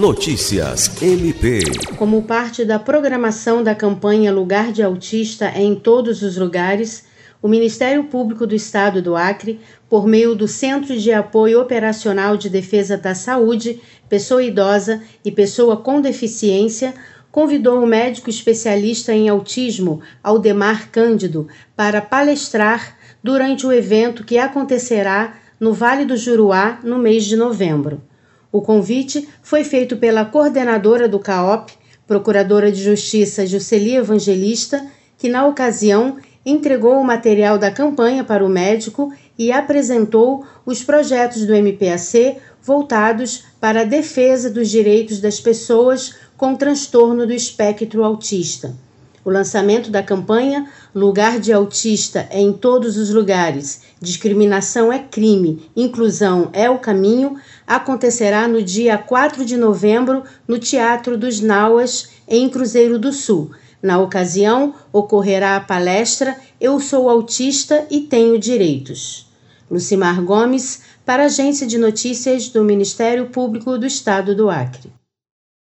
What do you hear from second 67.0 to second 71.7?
Autista e Tenho Direitos. Lucimar Gomes, para a Agência